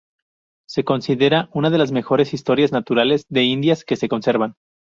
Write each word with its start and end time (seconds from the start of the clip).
Se 0.67 0.83
considera 0.83 1.51
una 1.53 1.69
de 1.69 1.77
las 1.77 1.91
mejores 1.91 2.33
Historias 2.33 2.71
Naturales 2.71 3.27
de 3.29 3.43
Indias 3.43 3.83
que 3.85 3.97
se 3.97 4.09
conservan. 4.09 4.55